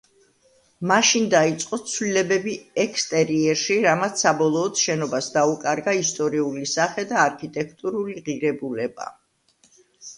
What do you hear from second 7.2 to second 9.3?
არქიტექტურული ღირებულება.